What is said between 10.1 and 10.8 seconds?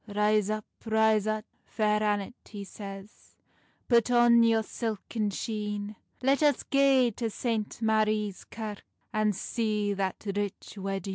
rich